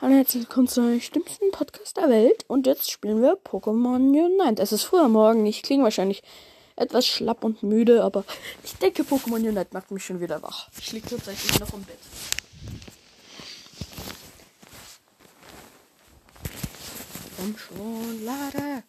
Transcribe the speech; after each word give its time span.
Hallo 0.00 0.14
herzlich 0.14 0.44
willkommen 0.44 0.68
zum 0.68 1.00
schlimmsten 1.00 1.50
Podcast 1.50 1.96
der 1.96 2.08
Welt. 2.08 2.44
Und 2.46 2.68
jetzt 2.68 2.88
spielen 2.88 3.20
wir 3.20 3.32
Pokémon 3.32 3.96
Unite. 3.96 4.62
Es 4.62 4.70
ist 4.70 4.84
früher 4.84 5.08
Morgen. 5.08 5.44
Ich 5.44 5.64
klinge 5.64 5.82
wahrscheinlich 5.82 6.22
etwas 6.76 7.04
schlapp 7.04 7.42
und 7.42 7.64
müde, 7.64 8.04
aber 8.04 8.22
ich 8.62 8.76
denke, 8.76 9.02
Pokémon 9.02 9.44
Unite 9.44 9.70
macht 9.72 9.90
mich 9.90 10.04
schon 10.04 10.20
wieder 10.20 10.40
wach. 10.40 10.68
Ich 10.78 10.92
liege 10.92 11.08
tatsächlich 11.08 11.58
noch 11.58 11.72
im 11.72 11.82
Bett. 11.82 11.98
Komm 17.36 17.58
schon, 17.58 18.24
lade. 18.24 18.84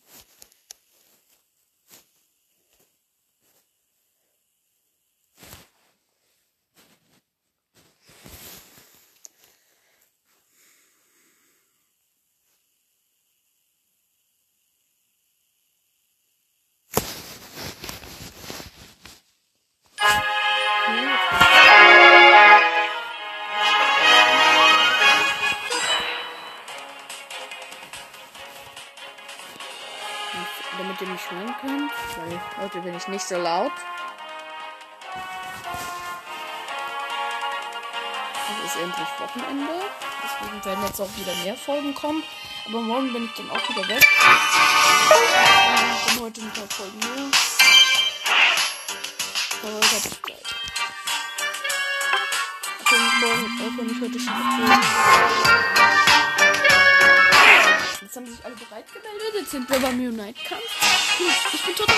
Heute 32.60 32.82
bin 32.82 32.96
ich 32.96 33.08
nicht 33.08 33.26
so 33.26 33.38
laut. 33.38 33.72
Es 38.50 38.66
ist 38.66 38.82
endlich 38.82 39.08
Wochenende. 39.20 39.74
Deswegen 40.24 40.66
werden 40.66 40.86
jetzt 40.86 41.00
auch 41.00 41.10
wieder 41.16 41.34
mehr 41.44 41.56
Folgen 41.56 41.96
kommen. 41.96 42.24
Aber 42.68 42.82
morgen 42.82 43.14
bin 43.14 43.26
ich 43.26 43.34
dann 43.36 43.50
auch 43.50 43.70
wieder 43.70 43.88
weg. 43.88 44.06
Ich 45.96 46.14
bin 46.14 46.24
heute 46.24 46.42
ein 46.42 46.54
paar 46.54 46.68
Folgen 46.70 47.00
mehr. 47.00 47.32
Aber 49.64 49.74
heute 49.76 49.88
habe 49.88 50.08
ich 50.08 50.22
Zeit. 50.22 50.56
Ich 52.80 52.90
bin 52.90 53.02
morgen, 53.22 53.46
auch 53.62 53.74
wenn 53.78 53.90
ich 53.90 54.02
heute 54.02 54.20
schon 54.20 56.09
Jetzt 58.02 58.16
haben 58.16 58.26
sich 58.26 58.46
alle 58.46 58.56
bereit 58.56 58.86
gemeldet. 58.94 59.34
Jetzt 59.36 59.52
sind 59.52 59.70
wir 59.70 59.78
beim 59.78 60.00
Unite-Kampf. 60.00 60.64
Ich 61.54 61.64
bin 61.64 61.76
total. 61.76 61.96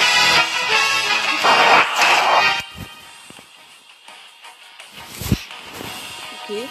Okay. 6.44 6.68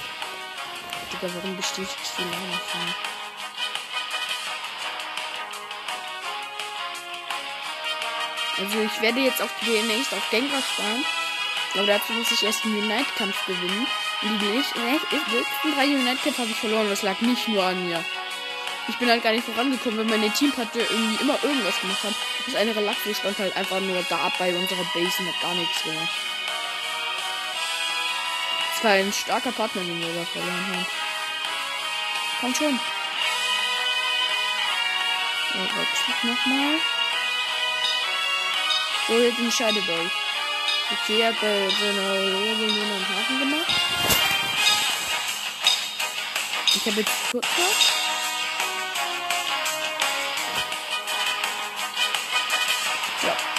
Digga, 1.12 1.34
warum 1.34 1.56
bestehe 1.56 1.84
ich 1.84 1.90
so 1.90 2.22
lange 2.22 2.60
von? 2.70 2.94
Also 8.58 8.80
ich 8.80 9.00
werde 9.00 9.20
jetzt 9.20 9.40
auch 9.40 9.48
demnächst 9.64 10.12
auf 10.12 10.28
Gengar 10.30 10.60
sparen. 10.60 11.04
Aber 11.74 11.86
dazu 11.86 12.12
muss 12.14 12.32
ich 12.32 12.42
erst 12.42 12.64
einen 12.64 12.78
Unite-Kampf 12.78 13.46
gewinnen. 13.46 13.86
Und 14.22 14.38
die 14.40 14.46
letzten 14.46 15.72
drei 15.76 15.86
Unite-Kämpfe 15.86 16.42
habe 16.42 16.50
ich 16.50 16.58
verloren. 16.58 16.90
Das 16.90 17.02
lag 17.02 17.20
nicht 17.20 17.46
nur 17.46 17.62
an 17.64 17.86
mir. 17.86 18.04
Ich 18.90 18.98
bin 18.98 19.08
halt 19.08 19.22
gar 19.22 19.30
nicht 19.30 19.44
vorangekommen, 19.44 20.00
wenn 20.00 20.08
meine 20.08 20.32
Teampartner 20.32 20.82
irgendwie 20.82 21.22
immer 21.22 21.38
irgendwas 21.44 21.80
gemacht 21.80 22.02
haben. 22.02 22.14
Das 22.44 22.56
eine 22.56 22.74
Relaxo 22.74 23.14
stand 23.14 23.38
halt 23.38 23.56
einfach 23.56 23.78
nur 23.78 24.04
da 24.10 24.32
bei 24.36 24.52
unserer 24.52 24.84
Base 24.92 25.14
und 25.20 25.28
hat 25.28 25.40
gar 25.40 25.54
nichts 25.54 25.82
gemacht. 25.84 26.10
Es 28.76 28.84
war 28.84 28.90
ein 28.90 29.12
starker 29.12 29.52
Partner, 29.52 29.82
den 29.82 30.00
wir 30.00 30.12
da 30.12 30.24
verloren 30.24 30.66
haben. 30.66 30.86
Komm 32.40 32.54
schon. 32.54 32.80
Ja, 35.54 35.62
wechselt 35.62 36.24
nochmal. 36.24 36.80
So, 39.06 39.18
jetzt 39.18 39.38
entscheidet 39.38 39.88
euch. 39.88 40.12
Okay, 40.92 41.26
hat 41.26 41.40
bei 41.40 41.68
seiner 41.78 42.14
Lose 42.14 42.74
nur 42.74 42.84
einen 42.84 43.08
Haken 43.08 43.38
gemacht. 43.38 43.72
Ich 46.74 46.86
habe 46.86 47.00
jetzt 47.00 47.12
kurz 47.30 47.46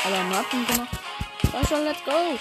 Aber 0.03 0.23
Martin 0.23 0.65
gemacht. 0.65 0.89
Komm 1.51 1.67
schon, 1.67 1.85
let's 1.85 2.03
go. 2.03 2.37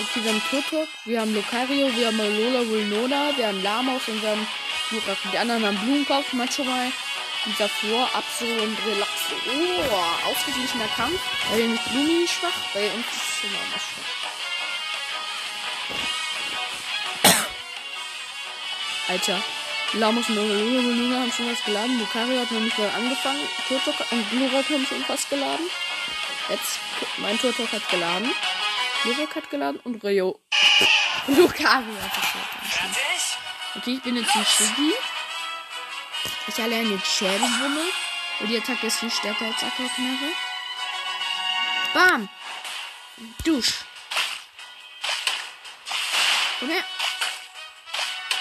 Okay, 0.00 0.22
wir 0.22 0.30
haben 0.30 0.42
Turtok, 0.48 0.88
wir 1.06 1.20
haben 1.20 1.34
Locario, 1.34 1.94
wir 1.94 2.06
haben 2.06 2.18
Lola 2.18 2.66
Vulnona, 2.68 3.36
wir 3.36 3.48
haben 3.48 3.62
Lamos 3.62 4.06
und 4.06 4.22
wir 4.22 4.30
haben 4.30 4.46
Jurak. 4.90 5.18
Die 5.32 5.38
anderen 5.38 5.66
haben 5.66 5.76
Blumenkopf, 5.78 6.32
Machomai, 6.32 6.92
davor 7.58 8.08
Abso 8.14 8.44
und 8.44 8.78
Relaxo. 8.86 9.34
Oh, 9.50 10.30
ausgeglichener 10.30 10.88
Kampf. 10.96 11.20
Bei 11.50 11.56
den 11.56 11.74
ist 11.74 11.84
Blumi 11.90 12.28
schwach, 12.28 12.60
bei 12.72 12.88
uns 12.90 13.06
ist 13.06 13.40
schon 13.40 13.52
mal 13.52 13.80
schwach. 13.80 14.08
Alter. 19.08 19.42
Lamus 19.94 20.28
und 20.28 20.36
Luna 20.36 21.20
haben 21.20 21.32
schon 21.32 21.50
was 21.50 21.64
geladen. 21.64 21.98
Lucario 21.98 22.40
hat 22.40 22.50
noch 22.50 22.60
nicht 22.60 22.78
mal 22.78 22.90
angefangen. 22.90 23.40
Turtok 23.68 24.12
und 24.12 24.30
Glurak 24.30 24.68
haben 24.68 24.86
schon 24.86 25.02
fast 25.04 25.30
geladen. 25.30 25.70
Jetzt, 26.48 26.78
mein 27.16 27.38
Turtok 27.38 27.72
hat 27.72 27.88
geladen. 27.88 28.30
Glurak 29.02 29.34
hat 29.34 29.50
geladen 29.50 29.80
und 29.84 30.04
Rio. 30.04 30.40
Lucario 31.28 31.94
hat 32.02 32.12
geladen. 32.12 32.58
Okay, 33.76 33.94
ich 33.94 34.02
bin 34.02 34.16
jetzt 34.16 34.34
ein 34.36 34.44
Shiggy. 34.44 34.92
Ich 36.48 36.58
erlerne 36.58 36.90
jetzt 36.90 37.06
Schädelwumme. 37.06 37.84
Und 38.40 38.48
die 38.48 38.58
Attacke 38.58 38.86
ist 38.86 38.98
viel 38.98 39.10
stärker 39.10 39.46
als 39.46 39.62
Aquaknarre. 39.62 40.32
Bam! 41.94 42.28
Dusch. 43.44 43.84
Komm 46.60 46.68
her. 46.68 46.84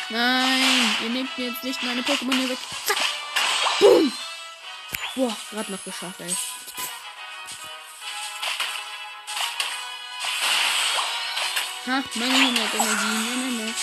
Nein, 0.09 0.95
ihr 1.03 1.09
nehmt 1.09 1.38
mir 1.38 1.50
jetzt 1.50 1.63
nicht 1.63 1.84
meine 1.84 2.01
Pokémon 2.01 2.34
hier 2.34 2.50
weg. 2.50 2.57
Zack. 2.85 2.97
Boom. 3.79 4.12
Boah, 5.16 5.35
gerade 5.51 5.72
noch 5.72 5.84
geschafft, 5.84 6.19
ey. 6.19 6.35
Ha, 11.88 12.03
meine 12.16 12.35
Unite-Energie. 12.35 13.06
Nein, 13.06 13.40
nein, 13.40 13.57
nein. 13.57 13.75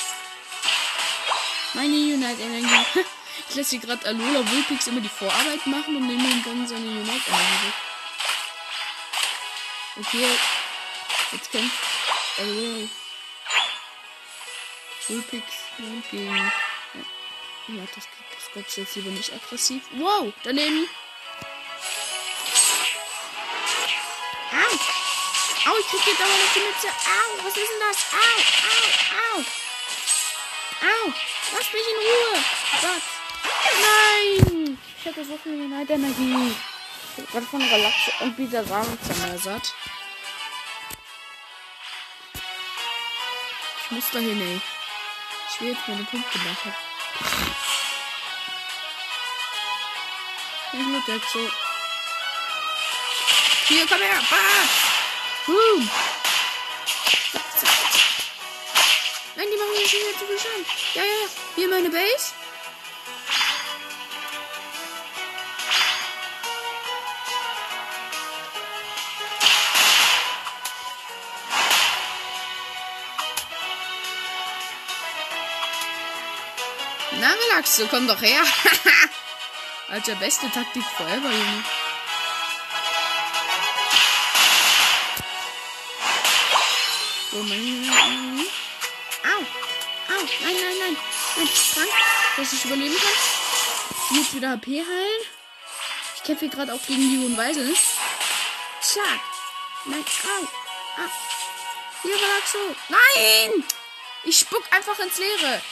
Meine 1.74 1.94
Unite-Energie. 1.94 2.84
ich 3.48 3.54
lasse 3.56 3.70
hier 3.70 3.80
gerade 3.80 4.06
Alola 4.06 4.50
Vulpix 4.50 4.86
immer 4.86 5.00
die 5.00 5.08
Vorarbeit 5.08 5.66
machen 5.66 5.96
und 5.96 6.06
nehme 6.06 6.22
ihm 6.22 6.42
dann 6.42 6.66
seine 6.66 6.86
Unite-Energie 6.86 7.66
weg. 7.66 7.74
Okay. 10.00 10.38
Jetzt 11.32 11.50
kämpft 11.50 11.78
Alola 12.38 12.88
Vulpix 15.08 15.63
gegen. 16.10 16.52
Ja, 17.68 17.82
das, 17.94 18.04
das 18.54 18.76
jetzt 18.76 18.96
lieber 18.96 19.10
nicht 19.10 19.32
aggressiv. 19.32 19.82
Wow, 19.92 20.32
daneben. 20.42 20.88
Au! 24.52 25.70
Au, 25.70 25.78
ich 25.78 25.86
krieg 25.86 26.06
jetzt 26.06 26.20
aber 26.20 26.30
noch 26.30 26.52
die 26.54 26.60
Mütze. 26.60 26.88
Au, 26.88 27.44
was 27.44 27.56
ist 27.56 27.70
denn 27.70 27.80
das? 27.80 27.98
Au, 28.12 28.34
au, 28.68 29.38
au. 29.38 29.44
Au, 30.84 31.12
lass 31.56 31.72
mich 31.72 31.88
in 31.88 31.96
Ruhe. 31.96 32.44
Gott. 32.82 33.02
Nein! 33.80 34.78
Ich 35.00 35.06
hatte 35.06 35.24
so 35.24 35.38
viel 35.38 35.54
Energie. 35.54 36.54
Ich 37.16 37.26
gerade 37.30 37.46
von 37.46 37.62
Relaxe 37.62 38.12
und 38.20 38.36
wieder 38.38 38.64
Samen 38.64 38.98
zermörsert. 39.02 39.74
Ich 43.84 43.90
muss 43.90 44.10
dahin, 44.10 44.40
ey. 44.40 44.60
Ich 45.54 45.60
will 45.60 45.68
jetzt 45.68 45.86
meine 45.86 46.02
Punkte 46.02 46.38
machen. 46.38 46.74
Ich 50.72 50.78
mit 50.80 51.06
jetzt 51.06 51.30
so. 51.32 51.38
Hier, 53.68 53.86
komm 53.86 53.98
her! 53.98 54.20
Bam! 54.30 54.68
Boom! 55.46 55.90
Nein, 59.36 59.46
die 59.52 59.56
machen 59.56 59.70
mir 59.78 59.88
schon 59.88 60.00
wieder 60.00 60.18
zu 60.18 60.26
viel 60.26 60.38
Schaden. 60.40 60.66
Ja, 60.94 61.02
ja, 61.04 61.08
ja. 61.08 61.28
Hier 61.54 61.68
meine 61.68 61.88
Base. 61.88 62.32
Du 77.54 77.86
komm 77.86 78.08
doch 78.08 78.20
her. 78.20 78.42
Alter, 79.88 80.16
beste 80.16 80.50
Taktik 80.50 80.82
forever, 80.96 81.30
Junge. 81.30 81.64
Au. 89.22 89.38
Au, 89.38 90.22
nein, 90.40 90.54
nein, 90.54 90.78
nein. 90.80 90.96
Nein, 91.36 91.46
Frank, 91.46 91.88
dass 92.36 92.52
ich 92.52 92.64
überleben 92.64 92.96
kann. 92.96 94.16
Jetzt 94.16 94.34
wieder 94.34 94.50
HP 94.50 94.80
heilen. 94.80 95.22
Ich 96.16 96.22
kämpfe 96.24 96.48
gerade 96.48 96.74
auch 96.74 96.82
gegen 96.86 97.08
die 97.08 97.22
hohen 97.22 97.36
Weisel. 97.36 97.72
Zack. 98.80 99.20
Nein, 99.84 100.04
au. 100.24 100.42
au. 100.42 101.08
Hier 102.02 102.14
war. 102.14 102.76
Nein! 102.88 103.64
Ich 104.24 104.40
spuck 104.40 104.64
einfach 104.72 104.98
ins 104.98 105.18
Leere. 105.18 105.62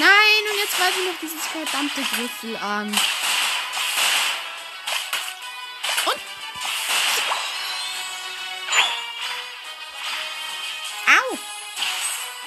Nein, 0.00 0.42
und 0.50 0.58
jetzt 0.58 0.78
greife 0.78 0.98
ich 0.98 1.06
noch 1.12 1.20
dieses 1.20 1.44
verdammte 1.44 2.00
Griffel 2.00 2.56
an. 2.56 2.86
Und. 6.06 6.20
Au! 11.06 11.38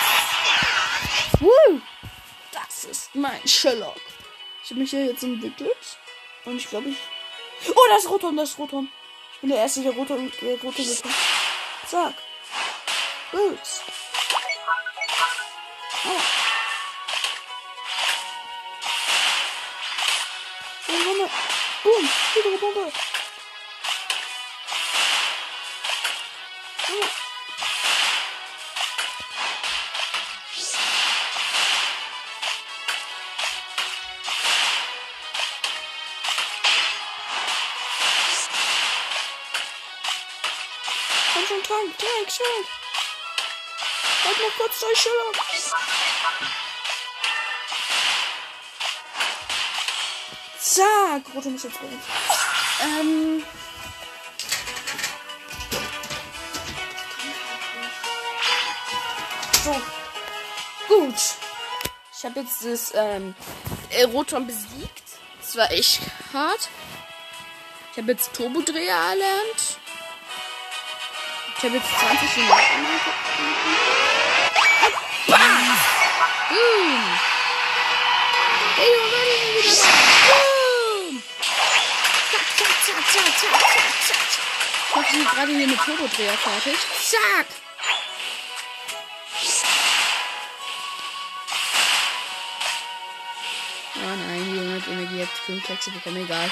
Woo! 1.40 1.80
Das 2.52 2.84
ist 2.84 3.16
mein 3.16 3.48
Sherlock. 3.48 4.02
Ich 4.64 4.72
habe 4.72 4.82
mich 4.82 4.90
hier 4.90 5.06
jetzt 5.06 5.24
entwickelt. 5.24 5.98
Und 6.44 6.58
ich 6.58 6.70
glaube, 6.70 6.90
ich. 6.90 6.98
Oh, 7.70 7.88
das 7.92 8.04
ist 8.04 8.10
Rotom, 8.10 8.36
das 8.36 8.50
ist 8.50 8.60
Rotom. 8.60 8.90
Ich 9.36 9.40
bin 9.40 9.52
der 9.52 9.60
Erste, 9.60 9.84
der 9.84 9.94
Rotom, 9.94 10.30
der 10.42 10.62
Rotom 10.62 10.74
bekommt. 10.74 11.16
Zack. 11.88 12.14
boots. 13.32 13.82
Oh. 16.04 16.42
Wait. 20.90 21.32
Boom! 21.84 22.10
Here 22.34 22.44
we 22.46 22.58
go, 22.60 22.74
boom, 22.74 22.74
come 22.74 22.84
on, 41.80 41.92
Time, 41.92 42.26
time. 42.26 42.81
Halt 44.24 44.38
mal 44.38 44.52
kurz 44.58 44.80
durch, 44.80 44.98
Schiller. 44.98 45.32
Zack, 50.60 51.24
Rotom 51.36 51.56
ist 51.56 51.64
jetzt 51.64 51.82
uns. 51.82 52.04
Ähm. 52.82 53.44
So. 59.64 59.82
Gut. 60.88 61.16
Ich 62.18 62.26
habe 62.26 62.40
jetzt 62.42 62.64
das 62.64 62.94
ähm, 62.96 63.36
äh, 63.90 64.04
Rotom 64.04 64.46
besiegt. 64.46 65.04
Das 65.40 65.56
war 65.56 65.72
echt 65.72 66.02
hart. 66.32 66.70
Ich 67.92 67.98
habe 67.98 68.12
jetzt 68.12 68.34
Turbodreher 68.34 68.96
erlernt. 68.96 69.81
Ich 71.62 71.66
habe 71.68 71.78
jetzt 71.78 71.90
20 71.92 72.38
Minuten. 72.38 72.58
Bam! 75.28 75.78
Boom! 76.50 77.20
Ey, 78.80 78.90
wo 78.98 79.04
war 79.12 79.26
denn 79.30 79.46
wieder? 79.62 79.76
Boom! 80.26 81.22
Zack, 82.32 82.48
zack, 82.58 82.74
zack, 82.84 83.04
zack, 83.12 83.30
zack, 83.38 83.56
zack, 83.62 83.94
zack. 84.08 84.26
Ich 84.90 84.96
mach 84.96 85.06
hier 85.06 85.24
gerade 85.24 85.52
hier 85.56 85.68
mit 85.68 85.80
Turbodreher 85.82 86.34
fertig. 86.34 86.78
Zack! 87.00 87.46
Oh 93.98 94.16
nein, 94.18 94.46
die 94.50 94.56
Junge 94.56 94.82
hat 94.82 94.88
Energie 94.88 95.22
hat 95.22 95.30
5 95.46 95.64
Kleckse 95.64 95.92
bekommen, 95.92 96.26
egal. 96.26 96.50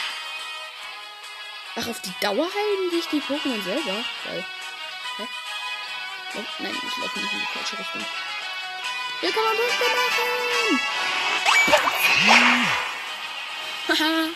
Ach, 1.77 1.87
auf 1.87 1.99
die 1.99 2.13
Dauer 2.21 2.45
heilen 2.45 2.91
sich 2.91 3.07
die 3.07 3.21
Pokémon 3.21 3.63
selber. 3.63 4.05
Geil. 4.25 4.45
Oh, 6.35 6.43
nein, 6.59 6.71
ich 6.71 6.97
laufe 6.97 7.19
nicht 7.19 7.33
in 7.33 7.39
die 7.39 7.45
falsche 7.45 7.79
Richtung. 7.79 8.05
Hier 9.19 9.31
kann 9.31 9.43
man 9.43 9.55
Punkte 9.57 9.85
machen! 9.99 10.79
Haha! 13.89 14.29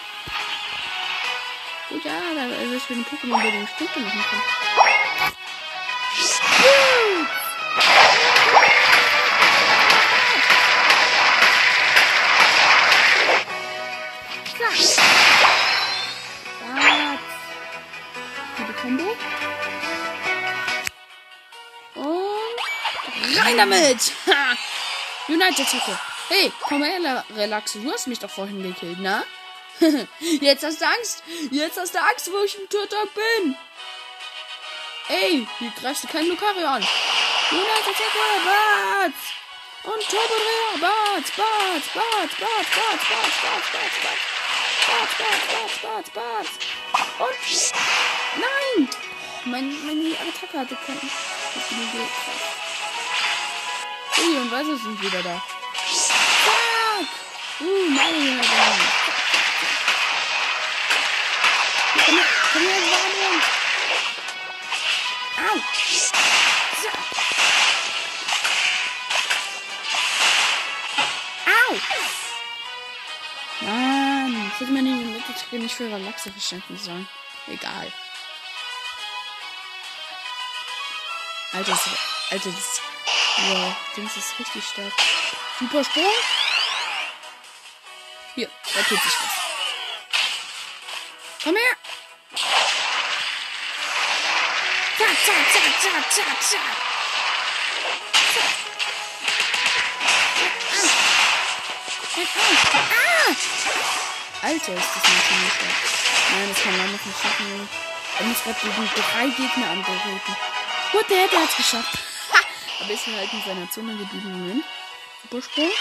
Gut, 1.90 2.04
ja, 2.06 2.20
da 2.36 2.46
ist 2.64 2.72
es 2.72 2.84
für 2.84 2.96
den 2.96 3.06
Pokémon, 3.06 3.42
der 3.42 3.52
den 3.52 3.68
Punkte 3.78 4.00
machen 4.00 4.24
kann. 4.30 4.83
Rein 23.54 23.70
damit! 23.70 24.12
Ha! 24.28 24.58
United-Attacke. 25.28 26.00
Hey, 26.30 26.52
komm 26.62 26.84
her, 26.84 27.24
Relaxe. 27.36 27.80
Du 27.80 27.92
hast 27.92 28.08
mich 28.08 28.20
doch 28.20 28.30
vorhin 28.30 28.62
gekillt, 28.64 29.00
na? 29.00 29.24
Jetzt 30.20 30.64
hast 30.64 30.82
du 30.82 30.86
Angst. 30.86 31.24
Jetzt 31.52 31.80
hast 31.80 31.94
du 31.94 32.00
Angst, 32.00 32.32
wo 32.32 32.44
ich 32.44 32.58
im 32.60 32.70
Turtok 32.70 33.10
bin. 33.14 33.56
Ey, 35.10 35.48
hier 35.60 35.72
greifst 35.80 36.04
du 36.04 36.08
keinen 36.08 36.30
Lucario 36.30 36.66
an. 36.66 36.86
United-Attacke, 37.52 38.20
Bats! 38.46 39.18
Und 39.84 40.02
Turbodreher, 40.10 40.78
Bats, 40.80 41.32
Bats, 41.32 41.88
Bats, 41.94 42.36
Bats, 42.40 42.70
Bats, 42.76 43.04
Bats, 43.10 43.36
Bats, 43.42 43.72
Bats, 43.74 43.98
Bats. 44.04 44.22
Bats, 44.88 45.14
Bats, 45.18 45.44
Bats, 45.52 45.78
Bats, 45.82 46.10
Bats. 46.10 46.52
Und. 47.20 47.74
Nein! 48.40 48.90
Mein, 49.46 49.86
meine 49.86 50.16
Attacke 50.20 50.60
hatte 50.60 50.78
keinen. 50.86 51.10
Ui, 54.26 54.38
und 54.38 54.52
was 54.52 54.66
sind 54.66 55.02
wieder 55.02 55.22
da? 55.22 55.42
Fuck! 56.46 57.08
Uh, 57.60 57.90
meine 57.90 58.18
Junge. 58.18 58.42
Komm 62.06 62.16
her, 62.16 62.26
komm 62.54 62.62
her, 62.62 62.82
Warnung! 62.92 63.42
Au! 65.40 65.56
Zack! 66.82 67.00
Au! 71.48 71.76
Mann, 73.66 74.52
ich 74.54 74.60
hätte 74.62 74.72
mir 74.72 74.84
die 74.84 74.90
Mittelstrecke 74.90 75.60
nicht 75.60 75.76
für 75.76 75.92
Relaxe 75.92 76.32
verschenken 76.32 76.78
sollen. 76.78 77.08
Egal. 77.48 77.92
Alter, 81.52 81.72
das, 81.72 81.90
Alter, 82.32 82.50
das, 82.50 82.82
ja, 83.38 83.76
Dings 83.96 84.18
ist 84.18 84.40
richtig 84.40 84.64
stark. 84.66 84.94
Super 85.60 85.84
Sprung. 85.84 86.06
Hier, 88.36 88.50
da 88.74 88.82
tut 88.82 89.02
sich 89.02 89.14
was. 89.22 89.44
Komm 91.44 91.56
her! 91.56 91.76
Zack, 94.98 95.18
zack, 95.26 95.54
zack, 95.54 95.82
zack, 95.82 96.12
zack, 96.12 96.42
zack. 96.42 96.60
Ah! 102.76 103.36
Alter, 104.42 104.74
ist 104.74 104.90
das 104.96 105.04
nicht 105.04 105.28
ziemlich 105.28 105.54
stark. 105.54 105.78
Nein, 106.32 106.50
das 106.50 106.64
kann 106.64 106.78
man 106.78 106.92
noch 106.92 107.06
nicht 107.06 107.22
schaffen. 107.22 107.70
Er 108.20 108.26
muss 108.26 108.44
gerade 108.44 108.60
gegen 108.62 108.90
drei 108.96 109.28
Gegner 109.28 109.70
angreifen. 109.70 110.36
What 110.94 111.10
der 111.10 111.28
der 111.28 111.42
hat's 111.42 111.58
geschafft. 111.58 112.13
Aber 112.84 112.92
ist 112.92 113.08
halt 113.08 113.32
in 113.32 113.42
seiner 113.44 113.72
Zone 113.72 113.96
geblieben. 113.96 114.32
Moment. 114.32 114.66
Supersprung. 115.22 115.72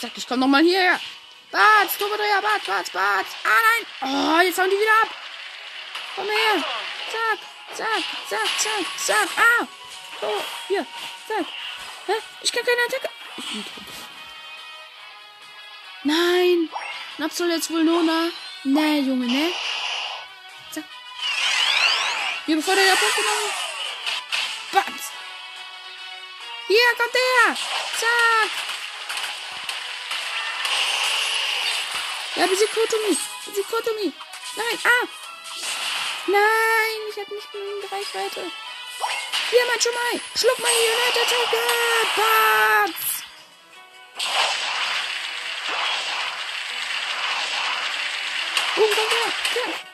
Zack, 0.00 0.12
ich 0.16 0.26
komm 0.26 0.40
noch 0.40 0.46
mal 0.46 0.62
hierher. 0.62 0.98
Bats, 1.50 1.98
Turbodreher, 1.98 2.40
Bats, 2.40 2.64
Bats, 2.66 2.90
Bats. 2.90 3.30
Ah, 3.44 3.48
nein. 3.68 3.86
Oh, 4.00 4.40
jetzt 4.40 4.58
hauen 4.58 4.70
die 4.70 4.76
wieder 4.76 5.02
ab. 5.02 5.10
Komm 6.16 6.24
her. 6.24 6.64
Zack, 7.12 7.38
zack, 7.76 8.04
zack, 8.28 8.48
zack, 8.58 8.98
zack. 8.98 9.28
Ah. 9.36 9.66
Oh, 10.22 10.42
hier. 10.68 10.86
Zack. 11.28 11.46
Hä? 12.06 12.12
Ich 12.40 12.50
kann 12.50 12.64
keine 12.64 12.82
Attacke. 12.86 13.10
Nein. 16.04 16.70
Napsol 17.18 17.50
jetzt 17.50 17.70
wohl 17.70 17.84
Nona. 17.84 18.30
Nee, 18.64 19.00
Junge, 19.00 19.26
ne? 19.26 19.52
Hier, 22.46 22.56
bevor 22.56 22.74
der 22.74 22.94
Pokémon. 22.94 23.50
Bats. 24.72 25.12
Hier, 26.66 26.94
kommt 26.98 27.14
der. 27.14 27.56
Zack. 28.00 28.50
Ja, 32.34 32.46
besiegt 32.46 32.74
Kotomi. 32.74 33.16
Besiegt 33.46 33.70
Kotomi. 33.70 34.12
Nein, 34.56 34.78
ah. 34.84 35.06
Nein, 36.26 37.00
ich 37.10 37.18
hab 37.18 37.30
nicht 37.30 37.50
genügend 37.50 37.90
Reichweite. 37.90 38.50
Hier, 39.50 39.66
mein 39.66 39.80
Schumai. 39.80 40.20
Schluck 40.36 40.58
mal 40.58 40.70
die 40.70 40.90
United-Attacke. 40.92 41.62
Bats. 42.16 43.24
Boom, 48.76 48.90
komm 48.94 49.08
her. 49.08 49.93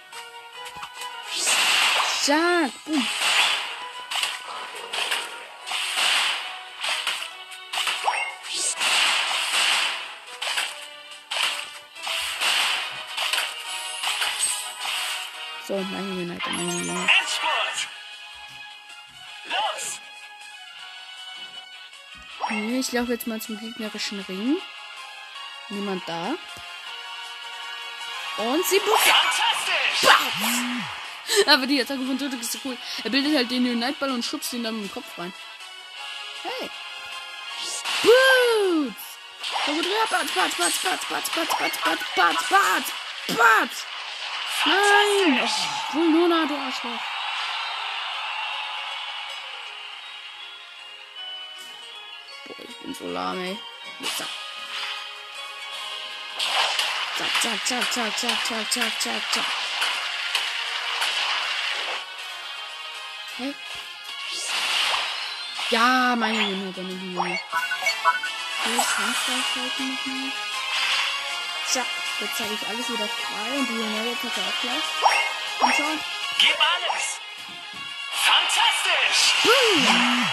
Zack. 2.22 2.70
Boom. 2.84 3.02
So, 15.66 15.76
meine 15.76 16.10
United, 16.10 16.46
meine 16.46 16.72
United. 16.72 17.10
Nee, 22.50 22.80
ich 22.80 22.92
laufe 22.92 23.12
jetzt 23.12 23.26
mal 23.26 23.40
zum 23.40 23.58
gegnerischen 23.58 24.20
Ring. 24.28 24.58
Niemand 25.70 26.02
da. 26.06 26.34
Und 28.36 28.66
sie 28.66 28.80
bucht. 28.80 29.06
Fantastisch! 29.06 30.99
Aber 31.46 31.66
die 31.66 31.80
Attacke 31.80 32.04
von 32.04 32.18
Totek 32.18 32.40
ist 32.40 32.52
so 32.52 32.58
cool. 32.64 32.76
Er 33.04 33.10
bildet 33.10 33.36
halt 33.36 33.50
den 33.50 33.64
Unite-Ball 33.64 34.10
und 34.10 34.24
schubst 34.24 34.52
ihn 34.52 34.64
dann 34.64 34.80
mit 34.80 34.90
dem 34.90 34.92
Kopf 34.92 35.18
rein. 35.18 35.32
Hey. 36.42 36.70
Boots! 38.02 39.10
Kommodrea, 39.64 40.06
Batz, 40.10 40.32
Batz, 40.32 40.56
Batz, 40.56 40.78
Batz, 40.78 41.04
Batz, 41.08 41.30
Batz, 41.30 41.56
Batz, 41.58 41.76
Batz, 41.84 42.04
Batz, 42.14 42.48
Batz, 42.48 42.92
Batz! 43.36 43.86
Nein! 44.64 45.40
Oh, 45.42 45.94
Vulnona, 45.94 46.46
du 46.46 46.54
Arschloch. 46.54 46.90
Boah, 52.46 52.56
ich 52.68 52.76
bin 52.76 52.94
so 52.94 53.06
lahm, 53.06 53.40
ey. 53.40 53.58
Zack. 54.16 54.28
Zack, 57.18 57.64
zack, 57.66 57.92
zack, 57.92 57.92
zack, 57.92 58.46
zack, 58.46 58.72
zack, 58.72 59.00
zack, 59.00 59.32
zack, 59.32 59.44
Hä? 63.40 63.54
Ja, 65.70 66.14
meine 66.14 66.42
Junge, 66.42 66.72
deine 66.74 66.92
nochmal. 66.92 67.40
Zack, 71.66 71.86
jetzt 72.20 72.38
habe 72.38 72.52
ich 72.52 72.68
alles 72.68 72.90
wieder 72.90 73.08
frei 73.08 73.58
und 73.58 73.66
die 73.66 73.76
Junge 73.76 73.98
hat 73.98 74.06
auch 74.24 74.60
gleich. 74.60 74.84
Komm 75.58 75.72
schon. 75.72 76.00
Gib 76.38 76.58
alles! 76.60 77.20
Fantastisch! 78.12 79.34
Ja. 79.86 80.26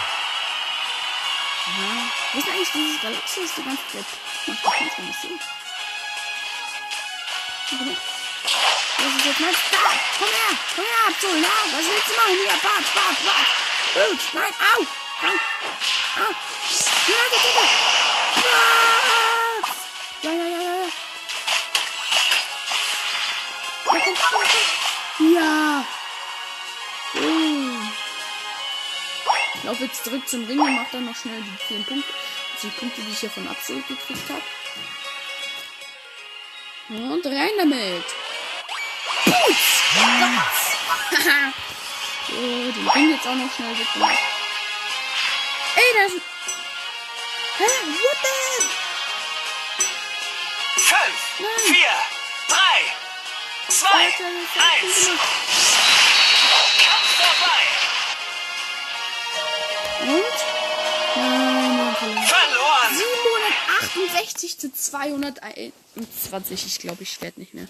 Wo 2.34 2.38
ist 2.40 2.48
eigentlich 2.48 2.72
dieses 2.72 3.00
Galaxis 3.00 3.54
die 3.56 3.62
ganze 3.62 3.88
Zeit? 3.90 4.06
Macht 4.64 4.80
das 4.80 4.98
nicht 4.98 5.20
Sinn. 5.22 5.40
Okay. 7.72 7.96
Das 8.98 9.14
ist 9.14 9.24
jetzt 9.24 9.40
mein 9.40 9.54
Start. 9.54 9.98
Komm 10.18 10.28
her, 10.28 10.58
komm 10.74 10.84
her, 10.84 11.06
Abzul, 11.08 11.38
ja. 11.40 11.56
Was 11.72 11.86
willst 11.86 12.08
du 12.08 12.14
machen? 12.14 12.34
Hier, 12.34 12.56
Bart, 12.62 12.86
Bart, 12.94 13.18
Bart. 13.24 13.46
Gut, 13.94 14.20
nein, 14.34 14.52
au. 14.58 14.86
Nein, 15.22 15.40
au. 16.18 16.30
Ja, 17.08 17.20
bitte. 17.30 17.50
Bart. 18.34 19.66
Ja, 20.22 20.30
ja, 20.30 20.44
ja, 20.44 20.60
ja, 20.60 20.74
ja. 20.82 20.88
Komm, 23.84 24.00
komm, 24.04 24.14
komm. 24.14 25.34
Ja. 25.34 25.84
Uh. 27.14 27.82
Ich 29.54 29.64
laufe 29.64 29.84
jetzt 29.84 30.04
zurück 30.04 30.28
zum 30.28 30.44
Ring 30.46 30.60
und 30.60 30.74
mache 30.74 30.88
dann 30.92 31.06
noch 31.06 31.16
schnell 31.16 31.40
die 31.40 31.74
10 31.74 31.84
Punkte. 31.84 32.12
Die 32.62 32.68
Punkte, 32.68 33.00
die 33.00 33.12
ich 33.12 33.20
hier 33.20 33.30
von 33.30 33.46
Absolut 33.48 33.86
gekriegt 33.86 34.28
habe. 34.28 34.42
Und 36.88 37.26
rein 37.26 37.50
damit. 37.58 38.04
So, 39.94 40.00
den 42.34 42.88
Ring 42.88 43.10
jetzt 43.10 43.26
auch 43.26 43.34
noch 43.34 43.50
schnell 43.54 43.78
weggemacht. 43.78 44.18
Ey, 45.76 45.82
da 45.94 46.02
ist 46.06 46.14
ein... 46.14 46.22
Hä? 47.58 47.64
What 47.64 48.18
the 48.22 48.28
heck? 48.38 48.66
Fünf, 50.76 51.20
Nein. 51.40 51.60
vier, 51.66 51.94
drei, 52.48 52.78
zwei, 53.68 54.04
Alter, 54.04 54.30
eins. 54.58 54.96
Kampf 56.84 57.10
vorbei! 57.18 57.62
Und? 60.02 60.38
Nein, 61.16 61.76
nein, 61.76 61.94
verloren. 61.96 62.26
Verloren! 62.26 62.92
768 62.94 64.58
zu 64.58 64.72
221. 64.72 66.66
Ich 66.66 66.78
glaube, 66.78 67.02
ich 67.02 67.20
werde 67.20 67.40
nicht 67.40 67.54
mehr. 67.54 67.68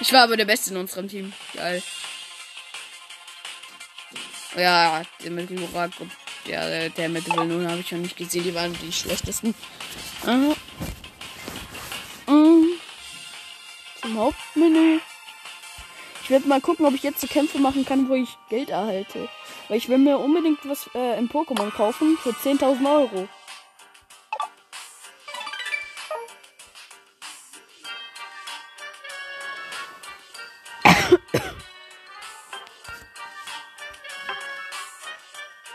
Ich 0.00 0.12
war 0.12 0.24
aber 0.24 0.36
der 0.36 0.44
Beste 0.44 0.70
in 0.70 0.76
unserem 0.76 1.08
Team. 1.08 1.32
Geil. 1.54 1.82
Ja, 4.56 5.02
der 5.22 5.30
mit 5.30 5.50
Lurak 5.50 5.92
und 5.98 6.10
der, 6.46 6.90
der 6.90 7.08
mit 7.08 7.26
Villeneuve 7.26 7.70
habe 7.70 7.80
ich 7.80 7.92
noch 7.92 7.98
nicht 7.98 8.16
gesehen. 8.16 8.44
Die 8.44 8.54
waren 8.54 8.76
die 8.82 8.92
schlechtesten. 8.92 9.54
Aha. 10.24 10.54
Mhm. 12.26 12.68
Zum 14.00 14.18
Hauptmenü. 14.18 14.98
Ich 16.22 16.30
werde 16.30 16.48
mal 16.48 16.60
gucken, 16.60 16.86
ob 16.86 16.94
ich 16.94 17.02
jetzt 17.02 17.20
so 17.20 17.26
Kämpfe 17.26 17.58
machen 17.58 17.84
kann, 17.84 18.08
wo 18.08 18.14
ich 18.14 18.30
Geld 18.48 18.70
erhalte. 18.70 19.28
Weil 19.68 19.78
ich 19.78 19.88
will 19.88 19.98
mir 19.98 20.18
unbedingt 20.18 20.58
was 20.64 20.88
äh, 20.94 21.18
im 21.18 21.28
Pokémon 21.28 21.70
kaufen 21.70 22.16
für 22.22 22.30
10.000 22.30 22.84
Euro. 22.92 23.28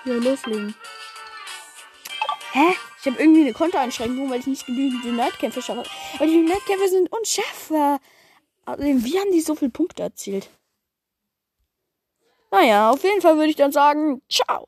Ja, 0.05 0.13
loslegen. 0.15 0.75
Hä? 2.53 2.75
Ich 2.99 3.07
habe 3.07 3.19
irgendwie 3.19 3.41
eine 3.41 3.53
Kontoeinschränkung, 3.53 4.29
weil 4.29 4.39
ich 4.39 4.47
nicht 4.47 4.65
genügend 4.65 5.05
Unite-Kämpfe 5.05 5.61
schaffe. 5.61 5.83
Aber 6.15 6.25
die 6.25 6.37
Unite-Kämpfe 6.37 6.87
sind 6.89 7.11
unschaffbar. 7.11 7.99
Außerdem, 8.65 9.03
wie 9.03 9.19
haben 9.19 9.31
die 9.31 9.41
so 9.41 9.55
viele 9.55 9.71
Punkte 9.71 10.03
erzielt? 10.03 10.49
Naja, 12.51 12.91
auf 12.91 13.03
jeden 13.03 13.21
Fall 13.21 13.37
würde 13.37 13.49
ich 13.49 13.55
dann 13.55 13.71
sagen, 13.71 14.21
ciao. 14.29 14.67